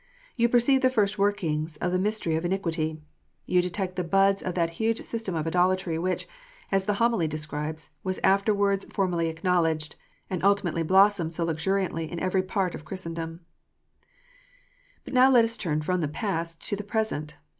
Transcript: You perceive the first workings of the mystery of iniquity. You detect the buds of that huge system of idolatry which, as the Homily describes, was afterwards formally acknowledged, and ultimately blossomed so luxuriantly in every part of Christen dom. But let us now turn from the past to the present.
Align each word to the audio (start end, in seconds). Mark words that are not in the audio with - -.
You 0.35 0.49
perceive 0.49 0.81
the 0.81 0.89
first 0.89 1.19
workings 1.19 1.77
of 1.77 1.91
the 1.91 1.99
mystery 1.99 2.35
of 2.35 2.43
iniquity. 2.43 2.99
You 3.45 3.61
detect 3.61 3.97
the 3.97 4.03
buds 4.03 4.41
of 4.41 4.55
that 4.55 4.71
huge 4.81 5.03
system 5.03 5.35
of 5.35 5.45
idolatry 5.45 5.99
which, 5.99 6.27
as 6.71 6.85
the 6.85 6.95
Homily 6.95 7.27
describes, 7.27 7.91
was 8.03 8.19
afterwards 8.23 8.83
formally 8.85 9.27
acknowledged, 9.29 9.95
and 10.27 10.43
ultimately 10.43 10.81
blossomed 10.81 11.33
so 11.33 11.45
luxuriantly 11.45 12.11
in 12.11 12.19
every 12.19 12.41
part 12.41 12.73
of 12.73 12.83
Christen 12.83 13.13
dom. 13.13 13.41
But 15.05 15.13
let 15.13 15.45
us 15.45 15.55
now 15.59 15.61
turn 15.61 15.81
from 15.83 16.01
the 16.01 16.07
past 16.07 16.65
to 16.69 16.75
the 16.75 16.83
present. 16.83 17.35